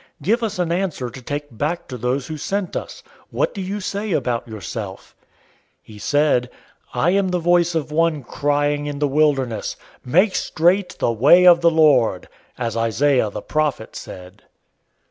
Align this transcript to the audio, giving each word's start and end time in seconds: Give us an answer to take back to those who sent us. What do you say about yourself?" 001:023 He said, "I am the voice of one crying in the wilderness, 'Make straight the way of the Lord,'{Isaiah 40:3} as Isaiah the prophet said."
Give 0.23 0.41
us 0.41 0.57
an 0.57 0.71
answer 0.71 1.11
to 1.11 1.21
take 1.21 1.55
back 1.55 1.87
to 1.89 1.95
those 1.95 2.25
who 2.25 2.35
sent 2.35 2.75
us. 2.75 3.03
What 3.29 3.53
do 3.53 3.61
you 3.61 3.79
say 3.79 4.13
about 4.13 4.47
yourself?" 4.47 5.15
001:023 5.81 5.81
He 5.83 5.99
said, 5.99 6.49
"I 6.91 7.11
am 7.11 7.29
the 7.29 7.37
voice 7.37 7.75
of 7.75 7.91
one 7.91 8.23
crying 8.23 8.87
in 8.87 8.97
the 8.97 9.07
wilderness, 9.07 9.75
'Make 10.03 10.33
straight 10.33 10.97
the 10.97 11.11
way 11.11 11.45
of 11.45 11.61
the 11.61 11.69
Lord,'{Isaiah 11.69 12.63
40:3} 12.63 12.67
as 12.67 12.75
Isaiah 12.77 13.29
the 13.29 13.41
prophet 13.43 13.95
said." 13.95 14.41